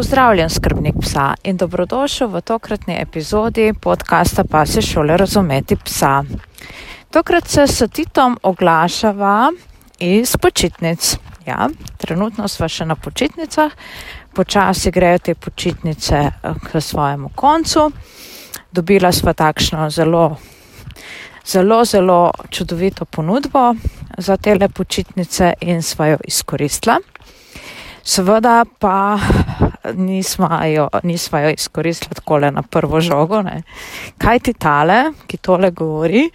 Pozdravljen, 0.00 0.50
skrbnik 0.50 0.94
psa 1.00 1.34
in 1.44 1.56
dobrodošel 1.56 2.28
v 2.28 2.40
tokratni 2.40 2.94
epizodi 3.00 3.74
podcasta 3.80 4.44
Pase 4.44 4.80
šole 4.82 5.16
razumeti 5.16 5.76
psa. 5.76 6.24
Tokrat 7.10 7.48
se 7.48 7.66
s 7.66 7.84
Titom 7.92 8.38
oglašava 8.42 9.52
iz 9.98 10.36
počitnic. 10.36 11.16
Ja, 11.46 11.68
trenutno 11.96 12.48
smo 12.48 12.68
še 12.68 12.86
na 12.88 12.96
počitnicah, 12.96 13.76
počasi 14.32 14.90
grejo 14.90 15.18
te 15.18 15.34
počitnice 15.34 16.16
eh, 16.16 16.32
k 16.64 16.80
svojemu 16.80 17.28
koncu. 17.36 17.90
Dobila 18.72 19.12
sva 19.12 19.36
takšno 19.36 19.90
zelo, 19.90 20.36
zelo, 21.44 21.84
zelo 21.84 22.32
čudovito 22.48 23.04
ponudbo 23.04 23.74
za 24.18 24.36
tele 24.36 24.68
počitnice 24.68 25.52
in 25.60 25.82
sva 25.82 26.14
jo 26.14 26.24
izkoristila. 26.24 26.96
Seveda 28.02 28.64
pa 28.78 29.18
nismo 29.94 30.48
jo, 30.66 30.88
nismo 31.02 31.38
jo 31.38 31.50
izkoristili 31.50 32.14
tako 32.14 32.36
le 32.36 32.50
na 32.50 32.62
prvo 32.62 33.00
žogo. 33.00 33.42
Ne. 33.42 33.62
Kaj 34.18 34.38
ti 34.38 34.52
tale, 34.52 35.12
ki 35.26 35.36
tole 35.36 35.70
govori? 35.70 36.30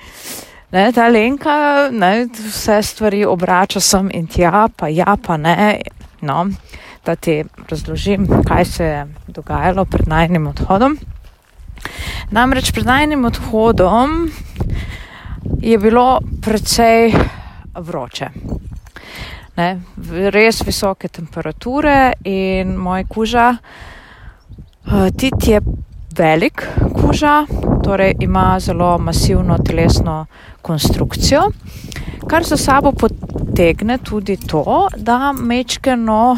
Ne, 0.72 0.92
ta 0.92 1.08
Lenka 1.08 1.90
ne, 1.92 2.28
vse 2.48 2.82
stvari 2.84 3.26
obrača 3.26 3.80
sem 3.80 4.10
in 4.14 4.28
tja, 4.28 4.68
pa 4.76 4.88
ja, 4.88 5.18
pa 5.28 5.38
ne. 5.38 5.82
No, 6.22 6.48
da 7.06 7.16
ti 7.16 7.44
razložim, 7.70 8.28
kaj 8.48 8.66
se 8.66 8.84
je 8.84 9.06
dogajalo 9.28 9.86
pred 9.86 10.08
najnim 10.08 10.48
odhodom. 10.48 10.98
Namreč 12.32 12.72
pred 12.74 12.86
najnim 12.86 13.26
odhodom 13.26 14.32
je 15.62 15.78
bilo 15.78 16.20
precej 16.42 17.14
vroče 17.76 18.30
ne, 19.58 19.82
res 20.32 20.62
visoke 20.66 21.08
temperature 21.08 22.14
in 22.24 22.76
moj 22.78 23.06
kuža, 23.10 23.48
uh, 23.56 25.08
tit 25.18 25.48
je 25.48 25.62
velik 26.18 26.64
kuža, 26.96 27.46
torej 27.84 28.16
ima 28.20 28.60
zelo 28.60 28.98
masivno 28.98 29.58
telesno 29.58 30.26
konstrukcijo, 30.62 31.50
kar 32.28 32.44
za 32.44 32.58
sabo 32.58 32.92
potegne 32.92 33.98
tudi 33.98 34.38
to, 34.38 34.88
da 34.98 35.34
mečkeno 35.34 36.38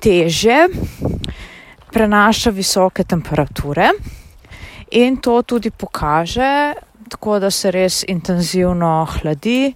teže 0.00 0.66
prenaša 1.92 2.50
visoke 2.50 3.04
temperature 3.04 3.90
in 4.90 5.16
to 5.16 5.42
tudi 5.42 5.70
pokaže, 5.70 6.74
tako 7.08 7.38
da 7.38 7.50
se 7.50 7.70
res 7.70 8.04
intenzivno 8.08 9.06
hladi 9.10 9.74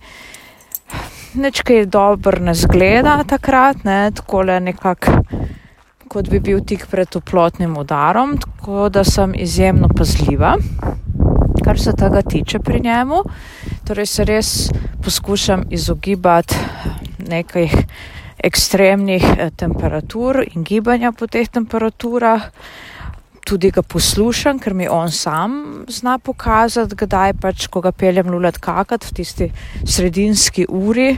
nič 1.35 1.63
kaj 1.63 1.87
dobro 1.87 2.41
ne 2.41 2.55
zgleda 2.55 3.23
takrat, 3.29 3.85
ne, 3.85 4.11
tako 4.15 4.43
le 4.43 4.61
nekako, 4.61 5.19
kot 6.09 6.29
bi 6.29 6.41
bil 6.41 6.61
tik 6.67 6.87
pred 6.91 7.09
toplotnim 7.09 7.77
udarom, 7.79 8.37
tako 8.39 8.89
da 8.93 9.05
sem 9.05 9.35
izjemno 9.39 9.89
pazljiva, 9.97 10.57
kar 11.65 11.81
se 11.81 11.93
tega 11.97 12.23
tiče 12.23 12.59
pri 12.59 12.81
njemu. 12.81 13.23
Torej 13.87 14.07
se 14.07 14.25
res 14.25 14.71
poskušam 15.05 15.65
izogibati 15.71 16.57
nekaj 17.29 17.69
ekstremnih 18.43 19.25
eh, 19.39 19.51
temperatur 19.57 20.43
in 20.55 20.65
gibanja 20.65 21.13
po 21.13 21.27
teh 21.27 21.49
temperaturah 21.49 22.51
tudi 23.45 23.71
ga 23.71 23.83
poslušam, 23.83 24.59
ker 24.59 24.75
mi 24.75 24.89
on 24.89 25.11
sam 25.11 25.85
zna 25.89 26.19
pokazati, 26.19 26.97
kdaj 26.97 27.35
pač, 27.41 27.67
ko 27.67 27.81
ga 27.81 27.93
peljem 27.93 28.31
lulat 28.31 28.59
kakat 28.63 29.05
v 29.05 29.15
tisti 29.19 29.49
sredinski 29.85 30.67
uri, 30.69 31.17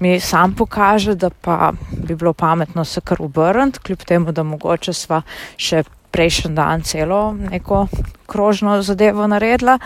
mi 0.00 0.20
sam 0.20 0.54
pokaže, 0.54 1.14
da 1.14 1.30
pa 1.30 1.72
bi 1.92 2.14
bilo 2.14 2.32
pametno 2.32 2.84
se 2.84 3.00
kar 3.00 3.20
obrniti, 3.20 3.80
kljub 3.80 4.04
temu, 4.04 4.32
da 4.32 4.42
mogoče 4.42 4.92
sva 4.92 5.22
še 5.56 5.84
prejšnji 6.10 6.54
dan 6.56 6.82
celo 6.82 7.32
neko 7.32 7.86
krožno 8.26 8.80
zadevo 8.82 9.26
naredila. 9.26 9.78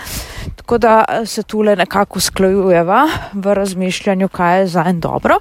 Tako 0.57 0.79
da 0.79 1.05
se 1.27 1.43
tule 1.43 1.77
nekako 1.77 2.21
sklajujeva 2.21 3.07
v 3.33 3.55
razmišljanju, 3.55 4.29
kaj 4.29 4.61
je 4.61 4.67
za 4.67 4.85
en 4.87 5.01
dobro. 5.01 5.41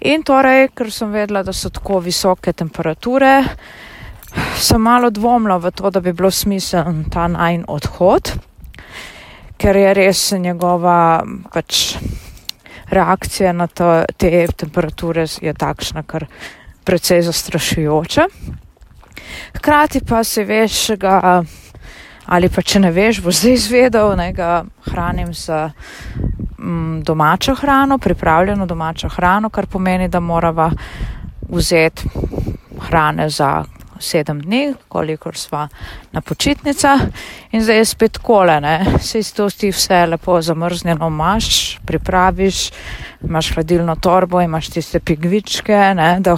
In 0.00 0.22
torej, 0.26 0.68
ker 0.74 0.90
sem 0.90 1.12
vedela, 1.14 1.44
da 1.46 1.52
so 1.54 1.70
tako 1.70 2.00
visoke 2.02 2.52
temperature, 2.52 3.44
sem 4.56 4.80
malo 4.80 5.10
dvomila 5.10 5.56
v 5.58 5.70
to, 5.70 5.90
da 5.90 6.00
bi 6.00 6.12
bilo 6.12 6.30
smiseln 6.30 7.04
ta 7.10 7.28
najn 7.28 7.64
odhod, 7.68 8.32
ker 9.56 9.76
je 9.76 9.94
res 9.94 10.32
njegova 10.38 11.22
pač 11.52 11.96
reakcija 12.92 13.52
na 13.52 13.66
to, 13.66 14.04
te 14.16 14.46
temperature 14.56 15.24
je 15.40 15.54
takšna, 15.54 16.02
kar 16.02 16.26
precej 16.84 17.22
zastrašujoča. 17.22 18.26
Hkrati 19.56 20.00
pa 20.08 20.24
se 20.24 20.44
veš, 20.44 20.96
ga, 21.00 21.42
ali 22.26 22.48
pa 22.48 22.62
če 22.62 22.80
ne 22.80 22.90
veš, 22.92 23.22
bo 23.24 23.32
zdaj 23.32 23.52
izvedel, 23.52 24.16
da 24.16 24.30
ga 24.36 24.50
hranim 24.90 25.32
z 25.34 25.70
mm, 26.58 27.02
domačo 27.06 27.54
hrano, 27.54 27.98
pripravljeno 27.98 28.66
domačo 28.66 29.08
hrano, 29.08 29.50
kar 29.50 29.66
pomeni, 29.66 30.08
da 30.08 30.20
morava 30.20 30.70
vzeti 31.48 32.08
hrane 32.88 33.28
za 33.30 33.64
sedem 34.02 34.40
dni, 34.42 34.74
kolikor 34.88 35.36
sva 35.38 35.68
na 36.12 36.20
počitnicah 36.20 37.00
in 37.52 37.62
zdaj 37.62 37.78
je 37.78 37.84
spet 37.84 38.18
kolene. 38.18 38.98
Se 39.00 39.18
iz 39.18 39.32
to 39.34 39.48
ti 39.50 39.70
vse 39.70 40.06
lepo 40.06 40.40
zamrznjeno 40.42 41.08
imaš, 41.08 41.78
pripraviš, 41.86 42.70
imaš 43.24 43.52
hladilno 43.54 43.96
torbo, 43.96 44.40
imaš 44.40 44.68
tiste 44.70 45.00
pigvičke, 45.00 45.78
ne, 45.94 46.16
da 46.20 46.36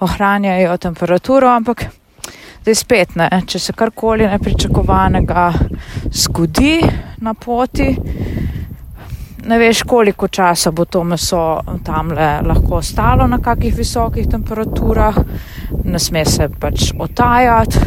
ohranjajo 0.00 0.76
temperaturo, 0.76 1.48
ampak 1.48 1.86
zdaj 2.62 2.74
spet 2.74 3.14
ne, 3.14 3.28
če 3.46 3.58
se 3.62 3.72
karkoli 3.72 4.26
nepričakovanega 4.26 5.52
zgodi 6.10 6.80
na 7.22 7.34
poti, 7.34 7.92
ne 9.46 9.58
veš, 9.58 9.82
koliko 9.82 10.28
časa 10.28 10.70
bo 10.70 10.84
to 10.84 11.04
meso 11.04 11.60
tam 11.84 12.10
lahko 12.46 12.80
ostalo 12.80 13.26
na 13.26 13.38
kakih 13.38 13.74
visokih 13.76 14.26
temperaturah, 14.30 15.16
ne 15.84 15.98
sme 15.98 16.24
se 16.24 16.48
pač 16.60 16.92
otajati. 16.98 17.78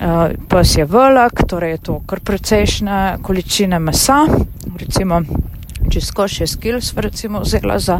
Uh, 0.00 0.30
pes 0.48 0.78
je 0.78 0.84
velik, 0.88 1.42
torej 1.48 1.70
je 1.70 1.78
to 1.84 1.98
kar 2.08 2.22
precejšnje 2.24 3.18
količine 3.22 3.78
mesa, 3.78 4.22
recimo 4.80 5.20
čisto 5.92 6.24
6 6.24 6.56
kg 6.56 6.80
sva 6.80 7.02
recimo 7.02 7.40
vzela 7.40 7.78
za, 7.78 7.98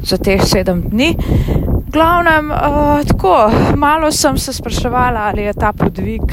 za 0.00 0.16
teh 0.16 0.40
7 0.40 0.88
dni. 0.88 1.10
Glavnem, 1.92 2.50
uh, 2.50 3.04
tako, 3.04 3.50
malo 3.76 4.12
sem 4.12 4.38
se 4.38 4.52
spraševala, 4.52 5.28
ali 5.28 5.42
je 5.42 5.52
ta 5.52 5.72
podvig 5.72 6.32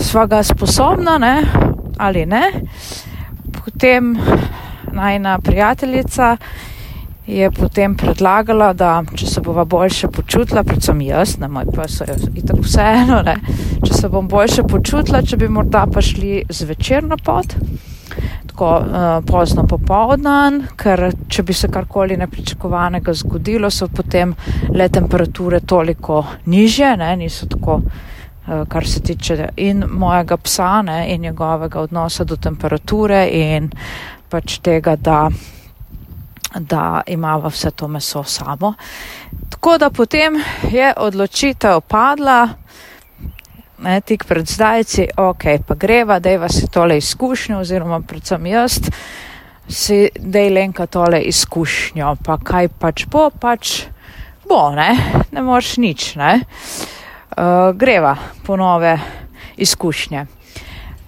svaga 0.00 0.42
sposobna, 0.42 1.18
ne, 1.18 1.36
ali 1.98 2.26
ne. 2.26 2.42
Potem 3.52 4.16
najna 4.92 5.38
prijateljica 5.38 6.36
je 7.26 7.50
potem 7.50 7.94
predlagala, 7.96 8.72
da 8.72 9.02
če 9.14 9.26
se 9.26 9.40
bova 9.40 9.64
boljše 9.64 10.08
počutila, 10.08 10.64
predvsem 10.66 11.00
jaz, 11.06 11.36
na 11.38 11.48
moj 11.48 11.70
pes 11.74 12.00
je 12.00 12.16
itak 12.42 12.58
vseeno, 12.64 13.22
ne, 13.22 13.36
če 13.86 13.94
se 13.94 14.10
bom 14.10 14.28
boljše 14.28 14.66
počutila, 14.68 15.22
če 15.22 15.38
bi 15.38 15.48
morda 15.48 15.86
pa 15.92 16.02
šli 16.02 16.42
zvečer 16.50 17.06
na 17.06 17.16
pot, 17.16 17.54
tako 18.50 18.70
uh, 18.82 19.10
pozno 19.26 19.64
popovdan, 19.70 20.64
ker 20.76 21.08
če 21.28 21.44
bi 21.46 21.54
se 21.56 21.70
karkoli 21.72 22.18
nepričakovanega 22.20 23.14
zgodilo, 23.14 23.70
so 23.70 23.88
potem 23.88 24.34
le 24.74 24.88
temperature 24.92 25.60
toliko 25.60 26.24
nižje, 26.50 26.96
ne, 26.98 27.14
niso 27.22 27.46
tako 27.46 27.78
uh, 27.78 28.64
kar 28.68 28.86
se 28.88 29.00
tiče 29.00 29.52
in 29.56 29.84
mojega 29.88 30.36
psa 30.36 30.82
ne, 30.82 31.06
in 31.14 31.22
njegovega 31.22 31.80
odnosa 31.80 32.24
do 32.24 32.36
temperature 32.36 33.28
in 33.30 33.70
pač 34.32 34.58
tega, 34.64 34.96
da, 34.96 35.26
da 36.58 37.02
imamo 37.06 37.50
vse 37.52 37.70
to 37.76 37.88
meso 37.88 38.24
samo. 38.24 38.74
Tako 39.52 39.76
da 39.78 39.90
potem 39.90 40.40
je 40.72 40.92
odločitev 40.96 41.80
padla, 41.88 42.48
ne, 43.82 44.00
tik 44.00 44.24
pred 44.28 44.48
zdajci, 44.48 45.08
ok, 45.16 45.44
pa 45.66 45.74
greva, 45.74 46.18
da 46.18 46.32
je 46.32 46.40
vas 46.40 46.62
tole 46.72 46.96
izkušnjo, 46.98 47.60
oziroma 47.60 48.00
predvsem 48.08 48.46
jaz, 48.46 48.78
si 49.68 50.08
dej 50.16 50.50
lenka 50.50 50.86
tole 50.86 51.20
izkušnjo, 51.28 52.16
pa 52.24 52.38
kaj 52.38 52.68
pač 52.80 53.06
bo, 53.12 53.28
pač 53.30 53.82
bo, 54.48 54.70
ne, 54.76 54.90
ne 55.32 55.42
moreš 55.42 55.76
nič, 55.82 56.14
ne. 56.20 56.38
Uh, 57.32 57.72
greva 57.76 58.16
po 58.46 58.56
nove 58.56 58.96
izkušnje. 59.56 60.26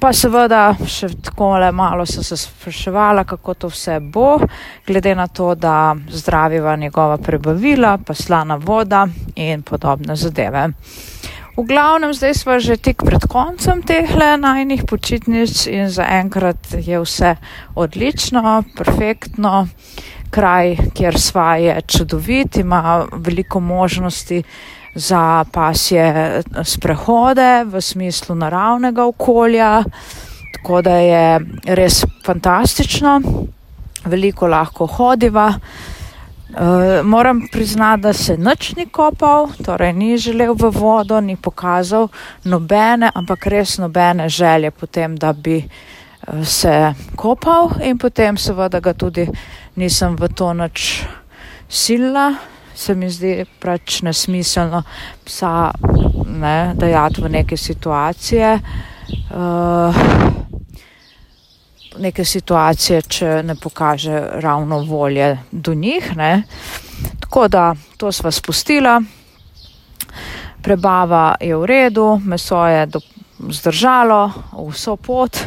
Pa 0.04 0.10
seveda 0.12 0.74
še 0.84 1.08
tako 1.24 1.54
le 1.56 1.70
malo 1.72 2.04
sem 2.04 2.20
se 2.20 2.36
spraševala, 2.36 3.22
kako 3.24 3.54
to 3.56 3.70
vse 3.72 3.94
bo, 4.12 4.34
glede 4.84 5.14
na 5.16 5.24
to, 5.32 5.54
da 5.56 5.94
zdraviva 6.12 6.74
njegova 6.76 7.16
prebavila, 7.16 7.94
pa 8.04 8.12
slana 8.12 8.58
voda 8.60 9.06
in 9.40 9.62
podobne 9.64 10.12
zadeve. 10.12 10.66
V 11.56 11.64
glavnem, 11.64 12.12
zdaj 12.12 12.34
smo 12.36 12.58
že 12.60 12.76
tik 12.76 13.00
pred 13.00 13.24
koncem 13.32 13.80
teh 13.80 14.12
najnih 14.18 14.84
počitnic 14.84 15.64
in 15.72 15.88
zaenkrat 15.88 16.76
je 16.84 17.00
vse 17.00 17.36
odlično, 17.72 18.60
perfektno. 18.76 19.68
Kraj, 20.28 20.76
kjer 20.92 21.16
sva 21.16 21.56
je 21.56 21.80
čudovit, 21.88 22.60
ima 22.60 23.06
veliko 23.08 23.60
možnosti 23.60 24.42
za 24.94 25.44
pasje 25.52 26.42
sprehode 26.64 27.64
v 27.64 27.80
smislu 27.80 28.34
naravnega 28.34 29.04
okolja, 29.04 29.84
tako 30.54 30.82
da 30.82 30.96
je 30.96 31.40
res 31.64 32.04
fantastično, 32.26 33.20
veliko 34.04 34.46
lahko 34.46 34.86
hodiva. 34.86 35.52
Uh, 36.54 36.60
moram 37.02 37.40
priznati, 37.52 38.02
da 38.02 38.12
se 38.12 38.36
nič 38.36 38.76
ni 38.76 38.86
kopal, 38.86 39.48
torej 39.64 39.92
ni 39.92 40.18
želel 40.18 40.54
v 40.54 40.70
vodo, 40.70 41.20
ni 41.20 41.36
pokazal 41.36 42.08
nobene, 42.44 43.10
ampak 43.14 43.46
res 43.46 43.78
nobene 43.78 44.28
želje 44.28 44.70
potem, 44.70 45.16
da 45.16 45.32
bi 45.32 45.56
uh, 45.58 46.44
se 46.46 46.94
kopal 47.16 47.70
in 47.82 47.98
potem 47.98 48.36
seveda 48.36 48.80
ga 48.80 48.92
tudi 48.92 49.26
nisem 49.74 50.16
v 50.16 50.28
to 50.28 50.52
nič 50.54 51.02
sila, 51.68 52.34
se 52.74 52.94
mi 52.94 53.10
zdi 53.10 53.44
pač 53.60 54.02
nesmiselno 54.02 54.82
psa 55.24 55.70
ne, 56.26 56.74
dajati 56.74 57.22
v 57.22 57.30
neke 57.30 57.56
situacije. 57.56 58.58
Uh, 59.30 59.94
neke 61.98 62.24
situacije, 62.24 63.02
če 63.02 63.42
ne 63.46 63.54
pokaže 63.54 64.20
ravno 64.42 64.82
volje 64.88 65.38
do 65.50 65.74
njih. 65.74 66.16
Ne. 66.16 66.42
Tako 67.20 67.48
da 67.48 67.74
to 67.96 68.12
sva 68.12 68.30
spustila, 68.30 69.00
prebava 70.62 71.34
je 71.40 71.56
v 71.56 71.66
redu, 71.66 72.20
meso 72.24 72.64
je 72.66 72.86
do, 72.86 73.00
zdržalo 73.50 74.32
vso 74.70 74.96
pot, 74.96 75.38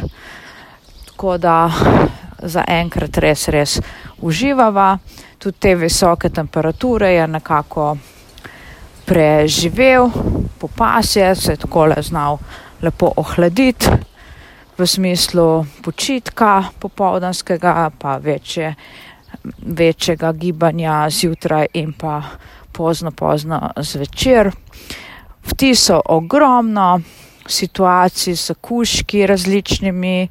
tako 1.10 1.38
da 1.38 1.70
za 2.42 2.64
enkrat 2.68 3.18
res, 3.18 3.48
res 3.48 3.80
uživava. 4.22 4.98
Tudi 5.38 5.58
te 5.58 5.74
visoke 5.74 6.30
temperature 6.30 7.12
je 7.14 7.26
nekako 7.26 7.96
preživel, 9.06 10.10
popasje 10.58 11.34
se 11.34 11.52
je 11.52 11.56
tako 11.56 11.86
le 11.86 12.02
znal 12.02 12.38
lepo 12.82 13.12
ohladiti 13.16 13.86
v 14.78 14.86
smislu 14.86 15.66
počitka 15.82 16.64
popovdanskega, 16.78 17.90
pa 17.98 18.16
večje, 18.16 18.74
večjega 19.58 20.32
gibanja 20.32 21.10
zjutraj 21.10 21.66
in 21.74 21.92
pa 21.92 22.22
pozno, 22.72 23.10
pozno 23.10 23.70
zvečer. 23.76 24.50
Vtiso 25.46 26.00
ogromno 26.04 27.00
situacij 27.46 28.36
s 28.36 28.52
kuški 28.60 29.26
različnimi, 29.26 30.28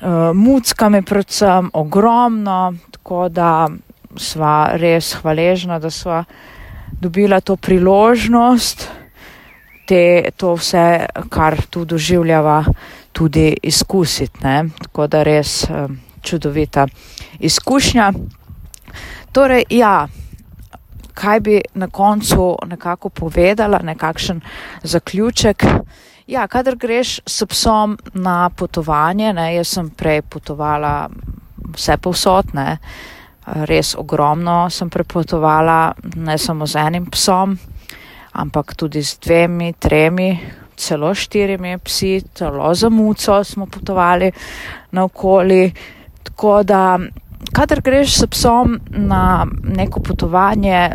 uh, 0.00 0.34
muckami 0.34 1.02
predvsem 1.02 1.70
ogromno, 1.72 2.74
tako 2.90 3.28
da 3.28 3.68
sva 4.16 4.70
res 4.74 5.14
hvaležna, 5.20 5.78
da 5.78 5.90
sva 5.90 6.24
dobila 7.00 7.40
to 7.40 7.56
priložnost, 7.56 8.88
te, 9.88 10.30
to 10.36 10.54
vse, 10.58 11.06
kar 11.30 11.56
tu 11.70 11.84
doživljava, 11.84 12.64
tudi 13.12 13.56
izkusiti. 13.62 14.44
Ne? 14.44 14.68
Tako 14.82 15.06
da 15.06 15.22
res 15.22 15.64
um, 15.70 15.98
čudovita 16.22 16.86
izkušnja. 17.38 18.12
Torej, 19.32 19.64
ja, 19.70 20.08
kaj 21.18 21.40
bi 21.40 21.60
na 21.74 21.88
koncu 21.90 22.56
nekako 22.66 23.08
povedala, 23.08 23.80
nekakšen 23.82 24.40
zaključek. 24.82 25.64
Ja, 26.26 26.46
kadar 26.46 26.76
greš 26.76 27.20
s 27.26 27.46
psom 27.48 27.98
na 28.14 28.50
potovanje, 28.50 29.32
ne, 29.32 29.54
jaz 29.56 29.74
sem 29.74 29.90
prej 29.90 30.22
potovala 30.22 31.08
vse 31.74 31.96
povsotne, 31.96 32.78
res 33.68 33.94
ogromno 33.96 34.68
sem 34.70 34.90
prepotovala, 34.90 35.94
ne 36.16 36.38
samo 36.38 36.66
z 36.66 36.84
enim 36.84 37.06
psom, 37.10 37.56
ampak 38.32 38.74
tudi 38.76 39.02
z 39.02 39.18
dvemi, 39.24 39.72
tremi, 39.72 40.30
celo 40.76 41.14
štirimi 41.14 41.78
psi, 41.78 42.20
celo 42.34 42.74
za 42.74 42.88
muco 42.88 43.44
smo 43.44 43.66
potovali 43.66 44.32
naokoli. 44.92 45.72
Tako 46.22 46.62
da, 46.62 46.98
kadar 47.52 47.80
greš 47.84 48.18
s 48.20 48.26
psom 48.26 48.78
na 48.88 49.46
neko 49.62 50.00
potovanje, 50.00 50.90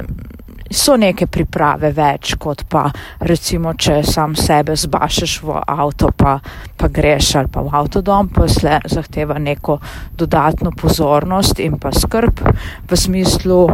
so 0.74 0.96
neke 0.98 1.28
priprave 1.30 1.92
več, 1.94 2.34
kot 2.42 2.64
pa 2.70 2.88
recimo, 3.22 3.76
če 3.78 4.00
sam 4.08 4.34
sebe 4.36 4.76
zbašeš 4.80 5.36
v 5.46 5.60
avto, 5.62 6.10
pa, 6.18 6.38
pa 6.78 6.90
greš 6.90 7.36
ali 7.42 7.52
pa 7.54 7.62
v 7.62 7.74
avtodom, 7.82 8.32
pa 8.34 8.48
se 8.50 8.80
zahteva 8.90 9.38
neko 9.40 9.78
dodatno 10.18 10.74
pozornost 10.78 11.62
in 11.62 11.78
pa 11.80 11.94
skrb 11.94 12.42
v 12.90 12.98
smislu, 12.98 13.68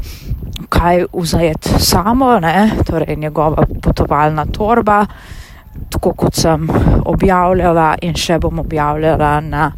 kaj 0.69 1.05
vzajeti 1.13 1.79
samo, 1.79 2.35
ne? 2.43 2.83
torej 2.85 3.15
njegova 3.15 3.65
potovalna 3.81 4.45
torba 4.51 5.05
tako 5.89 6.13
kot 6.13 6.35
sem 6.35 6.67
objavljala 7.05 7.93
in 8.01 8.15
še 8.17 8.39
bom 8.41 8.59
objavljala 8.59 9.39
na 9.41 9.71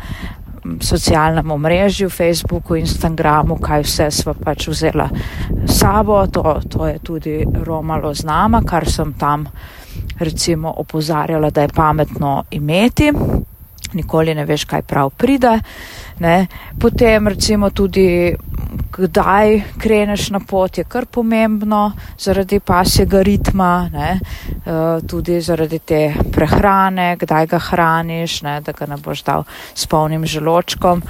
socialnem 0.82 1.52
omrežju, 1.52 2.10
Facebooku, 2.10 2.76
Instagramu, 2.76 3.58
kaj 3.62 3.86
vse 3.86 4.10
sva 4.12 4.34
pač 4.34 4.68
vzela 4.68 5.10
sabo, 5.66 6.28
to, 6.28 6.60
to 6.70 6.88
je 6.88 7.00
tudi 7.00 7.36
romalo 7.64 8.14
z 8.14 8.26
nama, 8.26 8.62
kar 8.62 8.90
sem 8.90 9.14
tam 9.14 9.48
recimo 10.20 10.74
opozarjala, 10.78 11.50
da 11.50 11.62
je 11.62 11.74
pametno 11.76 12.44
imeti, 12.52 13.12
nikoli 13.94 14.36
ne 14.36 14.46
veš, 14.46 14.66
kaj 14.66 14.82
prav 14.82 15.10
pride. 15.10 15.60
Ne. 16.20 16.48
Potem 16.80 17.28
recimo 17.28 17.70
tudi 17.70 18.36
kdaj 18.92 19.62
kreneš 19.80 20.30
na 20.30 20.40
pot, 20.40 20.78
je 20.78 20.84
kar 20.84 21.06
pomembno 21.06 21.92
zaradi 22.20 22.60
pasjega 22.60 23.22
ritma, 23.24 23.90
ne, 23.94 24.20
uh, 24.20 25.08
tudi 25.08 25.40
zaradi 25.42 25.80
te 25.80 26.02
prehrane, 26.34 27.16
kdaj 27.20 27.48
ga 27.48 27.60
hraniš, 27.60 28.42
ne, 28.48 28.60
da 28.62 28.76
ga 28.76 28.86
ne 28.92 28.98
boš 28.98 29.24
dal 29.24 29.46
s 29.74 29.88
polnim 29.88 30.26
želočkom 30.26 31.04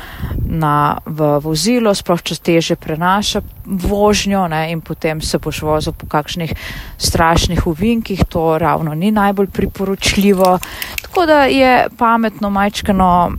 na, 0.46 0.98
v 1.06 1.34
vozilo, 1.44 1.94
sploh 1.96 2.22
če 2.22 2.38
teže 2.44 2.78
prenaša 2.80 3.42
vožnjo 3.66 4.48
ne, 4.52 4.66
in 4.72 4.82
potem 4.82 5.22
se 5.22 5.40
boš 5.42 5.62
vozil 5.66 5.94
po 5.94 6.08
kakšnih 6.10 6.54
strašnih 6.98 7.68
uvinkih, 7.68 8.26
to 8.30 8.58
ravno 8.58 8.94
ni 8.94 9.12
najbolj 9.12 9.48
priporočljivo. 9.48 10.58
Tako 11.02 11.26
da 11.26 11.44
je 11.46 11.88
pametno 11.98 12.50
majčkano 12.50 13.32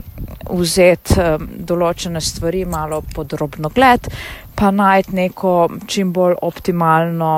vzeti 0.52 1.18
um, 1.18 1.48
določene 1.58 2.20
stvari 2.20 2.64
malo 2.64 3.02
podrobno 3.14 3.70
gled, 3.74 4.08
pa 4.54 4.70
najti 4.70 5.16
neko 5.16 5.54
čim 5.86 6.12
bolj 6.12 6.36
optimalno 6.42 7.32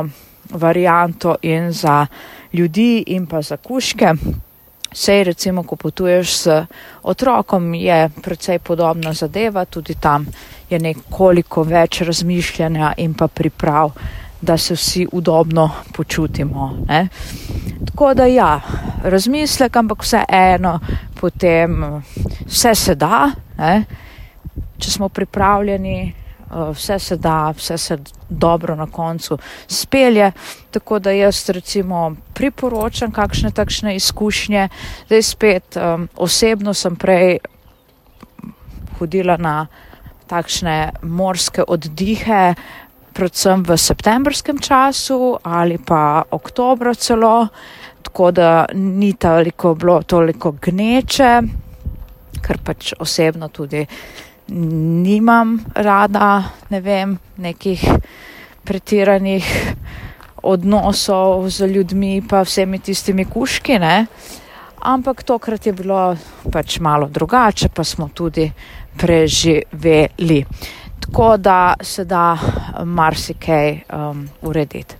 varianto 0.50 1.36
in 1.42 1.72
za 1.72 2.06
ljudi 2.52 3.04
in 3.06 3.26
pa 3.26 3.42
za 3.42 3.56
kuške. 3.56 4.14
Sej 4.94 5.24
recimo, 5.24 5.64
ko 5.66 5.76
potuješ 5.76 6.34
s 6.36 6.46
otrokom, 7.02 7.74
je 7.74 8.10
precej 8.22 8.58
podobna 8.58 9.12
zadeva, 9.12 9.64
tudi 9.64 9.94
tam 9.94 10.26
je 10.70 10.78
nekoliko 10.78 11.64
več 11.66 12.00
razmišljanja 12.06 12.92
in 13.02 13.14
pa 13.14 13.28
priprav, 13.28 13.90
da 14.44 14.56
se 14.58 14.74
vsi 14.74 15.06
udobno 15.12 15.70
počutimo. 15.92 16.70
Ne? 16.88 17.08
Tako 17.86 18.14
da 18.14 18.26
ja, 18.26 18.60
razmislek, 19.02 19.76
ampak 19.76 20.02
vse 20.02 20.24
eno, 20.28 20.80
potem 21.20 22.02
vse 22.46 22.74
se 22.74 22.94
da, 22.94 23.30
ne? 23.58 23.84
če 24.78 24.90
smo 24.90 25.08
pripravljeni, 25.08 25.98
eh, 26.08 26.70
vse 26.74 26.98
se 26.98 27.16
da, 27.16 27.52
vse 27.56 27.78
se 27.78 27.98
dobro 28.28 28.76
na 28.76 28.86
koncu 28.86 29.38
spelje. 29.68 30.32
Tako 30.70 30.98
da 30.98 31.10
jaz 31.10 31.48
recimo 31.48 32.14
priporočam 32.34 33.12
kakšne 33.12 33.50
takšne 33.50 33.96
izkušnje. 33.96 34.68
Zdaj 35.06 35.22
spet 35.22 35.76
um, 35.76 36.08
osebno 36.16 36.74
sem 36.74 36.96
prej 36.96 37.38
hodila 38.98 39.36
na 39.36 39.66
takšne 40.26 40.92
morske 41.02 41.62
oddihe, 41.68 42.54
predvsem 43.14 43.62
v 43.62 43.76
septembrskem 43.78 44.58
času 44.58 45.38
ali 45.42 45.78
pa 45.78 46.24
oktobra 46.30 46.94
celo, 46.94 47.48
tako 48.02 48.30
da 48.30 48.66
ni 48.74 49.12
toliko 49.12 49.74
bilo 49.74 50.02
toliko 50.02 50.52
gneče, 50.52 51.32
ker 52.42 52.58
pač 52.64 52.92
osebno 52.98 53.48
tudi 53.48 53.86
nimam 54.48 55.56
rada, 55.74 56.42
ne 56.70 56.80
vem, 56.80 57.16
nekih 57.40 57.80
pretiranih 58.64 59.46
odnosov 60.44 61.48
z 61.48 61.68
ljudmi 61.72 62.22
pa 62.28 62.42
vsemi 62.44 62.78
tistimi 62.78 63.24
kuški, 63.24 63.78
ne. 63.78 64.06
Ampak 64.84 65.22
tokrat 65.24 65.66
je 65.66 65.72
bilo 65.72 66.16
pač 66.52 66.76
malo 66.80 67.08
drugače, 67.08 67.70
pa 67.72 67.84
smo 67.84 68.10
tudi 68.12 68.50
preživeli 69.00 70.44
tako 71.00 71.36
da 71.36 71.74
se 71.80 72.04
da 72.04 72.38
marsikaj 72.84 73.72
um, 73.72 74.28
urediti. 74.42 74.94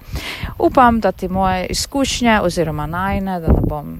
Upam, 0.59 1.01
da 1.01 1.13
ti 1.13 1.29
moje 1.29 1.67
izkušnje 1.67 2.41
oziroma 2.41 2.87
najne, 2.87 3.41
da 3.41 3.47
ne 3.47 3.61
bom 3.69 3.99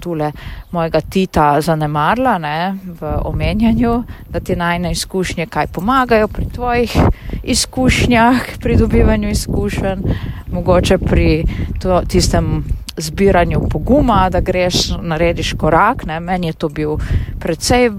tule 0.00 0.32
mojega 0.70 1.00
tita 1.00 1.60
zanemarla 1.60 2.38
ne, 2.38 2.78
v 3.00 3.12
omenjanju, 3.24 4.02
da 4.30 4.40
ti 4.40 4.56
najne 4.56 4.92
izkušnje 4.92 5.46
kaj 5.46 5.66
pomagajo 5.66 6.28
pri 6.28 6.46
tvojih 6.54 6.96
izkušnjah, 7.42 8.36
pri 8.60 8.76
dobivanju 8.76 9.30
izkušenj, 9.30 10.02
mogoče 10.52 10.98
pri 10.98 11.44
to, 11.82 12.02
tistem 12.08 12.64
zbiranju 12.96 13.60
poguma, 13.70 14.30
da 14.30 14.40
greš, 14.40 14.90
narediš 15.02 15.52
korak. 15.58 16.06
Ne. 16.06 16.20
Meni 16.20 16.46
je 16.46 16.52
to 16.52 16.68
bil 16.68 16.96
precej 17.40 17.90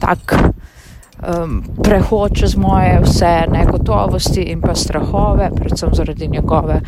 tak 0.00 0.34
um, 1.26 1.62
prehod 1.82 2.36
čez 2.38 2.56
moje 2.56 3.00
vse 3.04 3.46
negotovosti 3.52 4.42
in 4.42 4.60
pa 4.60 4.74
strahove, 4.74 5.50
predvsem 5.56 5.94
zaradi 5.94 6.28
njegove 6.28 6.80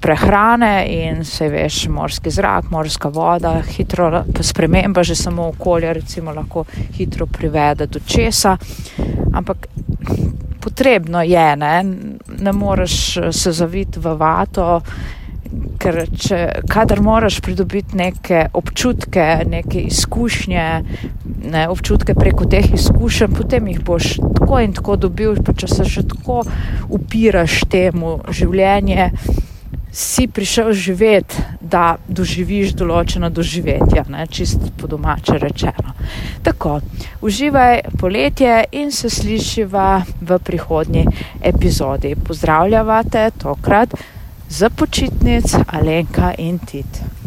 prehrane 0.00 0.86
in 0.88 1.24
se 1.24 1.48
veš, 1.48 1.88
morski 1.88 2.30
zrak, 2.30 2.70
morska 2.70 3.08
voda, 3.08 3.62
hitro 3.62 4.24
sprememba 4.40 5.02
že 5.02 5.14
samo 5.14 5.48
okolja, 5.48 5.92
recimo 5.92 6.32
lahko 6.32 6.64
hitro 6.96 7.26
privede 7.26 7.86
do 7.86 8.00
česa, 8.06 8.56
ampak 9.34 9.66
potrebno 10.60 11.22
je, 11.22 11.56
ne, 11.56 11.84
ne 12.38 12.52
moreš 12.52 13.18
se 13.32 13.52
zaviti 13.52 14.00
v 14.00 14.14
vato 14.16 14.80
ker 15.80 16.04
če, 16.12 16.38
kadar 16.70 17.00
moraš 17.02 17.40
pridobiti 17.44 17.96
neke 17.98 18.44
občutke, 18.56 19.26
neke 19.48 19.82
izkušnje, 19.88 20.66
ne, 21.44 21.68
občutke 21.68 22.14
preko 22.14 22.44
teh 22.44 22.72
izkušenj, 22.74 23.34
potem 23.36 23.68
jih 23.68 23.80
boš 23.84 24.16
tako 24.38 24.60
in 24.60 24.72
tako 24.76 24.96
dobil, 24.96 25.36
pa 25.44 25.54
če 25.56 25.68
se 25.68 25.86
še 25.88 26.06
tako 26.08 26.42
upiraš 26.88 27.62
temu 27.70 28.18
življenje, 28.30 29.10
si 29.92 30.26
prišel 30.26 30.72
živeti, 30.72 31.42
da 31.60 31.96
doživiš 32.08 32.74
določeno 32.78 33.30
doživetje, 33.30 34.04
ne, 34.10 34.26
čist 34.30 34.70
po 34.78 34.86
domače 34.90 35.38
rečeno. 35.42 35.94
Tako, 36.46 36.78
uživaj 37.26 37.82
poletje 37.98 38.64
in 38.72 38.92
se 38.94 39.10
slišiva 39.10 40.02
v 40.20 40.38
prihodnji 40.38 41.06
epizodi. 41.42 42.14
Pozdravljavate 42.14 43.30
tokrat 43.42 43.94
za 44.48 44.70
počitnic 44.70 45.54
Alenka 45.66 46.34
in 46.38 46.58
Tit. 46.58 47.19